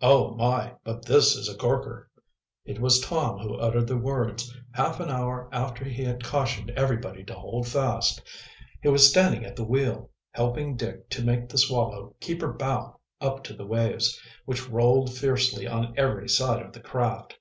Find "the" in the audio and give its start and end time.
3.86-3.98, 9.56-9.64, 11.50-11.58, 13.52-13.66, 16.72-16.80